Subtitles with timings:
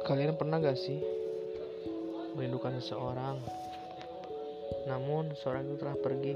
[0.00, 0.96] Kalian pernah gak sih
[2.32, 3.36] merindukan seseorang,
[4.88, 6.34] namun seorang itu telah pergi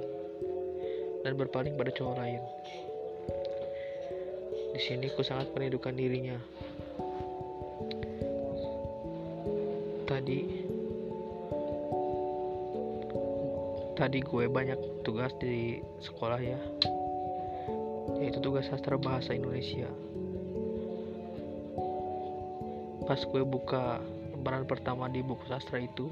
[1.24, 2.42] dan berpaling pada cowok lain?
[4.76, 6.36] Di sini ku sangat merindukan dirinya.
[10.04, 10.40] Tadi,
[13.96, 16.60] tadi gue banyak tugas di sekolah ya,
[18.20, 19.88] yaitu tugas sastra bahasa Indonesia
[23.04, 24.00] pas gue buka
[24.32, 26.08] lembaran pertama di buku sastra itu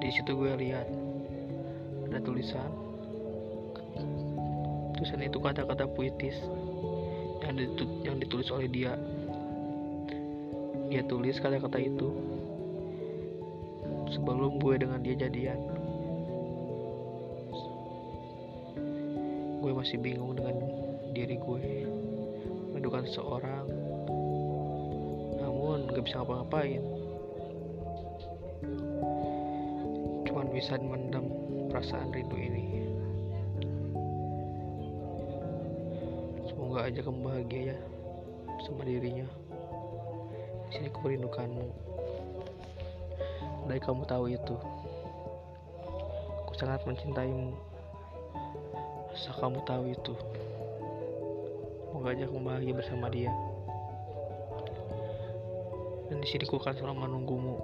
[0.00, 0.88] di situ gue lihat
[2.08, 2.70] ada tulisan
[4.96, 6.36] tulisan itu kata-kata puitis
[7.46, 7.56] yang
[8.02, 8.98] yang ditulis oleh dia.
[10.90, 12.08] Dia tulis kata-kata itu
[14.10, 15.58] sebelum gue dengan dia jadian.
[19.62, 20.56] Gue masih bingung dengan
[21.14, 21.66] diri gue
[22.74, 23.66] merindukan seorang
[26.06, 26.82] bisa ngapa-ngapain.
[30.22, 31.26] Cuman bisa mendem
[31.66, 32.86] perasaan rindu ini.
[36.46, 37.78] Semoga aja kamu bahagia ya
[38.62, 39.26] sama dirinya.
[40.70, 41.66] Di sini aku merindukanmu.
[43.66, 44.54] Andai kamu tahu itu.
[46.46, 47.50] Aku sangat mencintaimu.
[49.10, 50.14] Asal kamu tahu itu.
[51.90, 53.34] Semoga aja kamu bahagia bersama dia
[56.26, 57.54] di sini ku akan selalu menunggumu